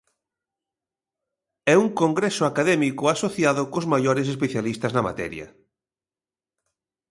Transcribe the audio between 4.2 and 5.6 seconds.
especialistas na materia.